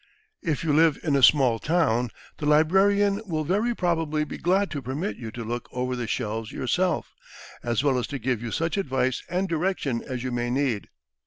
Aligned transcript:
If 0.41 0.63
you 0.63 0.73
live 0.73 0.97
in 1.03 1.15
a 1.15 1.21
small 1.21 1.59
town, 1.59 2.09
the 2.39 2.47
librarian 2.47 3.21
will 3.27 3.43
very 3.43 3.75
probably 3.75 4.23
be 4.23 4.39
glad 4.39 4.71
to 4.71 4.81
permit 4.81 5.15
you 5.17 5.29
to 5.29 5.43
look 5.43 5.69
over 5.71 5.95
the 5.95 6.07
shelves 6.07 6.51
yourself, 6.51 7.13
as 7.61 7.83
well 7.83 7.99
as 7.99 8.07
to 8.07 8.17
give 8.17 8.41
you 8.41 8.49
such 8.49 8.77
advice 8.77 9.21
and 9.29 9.47
direction 9.47 10.03
as 10.03 10.23
you 10.23 10.31
may 10.31 10.49
need. 10.49 10.87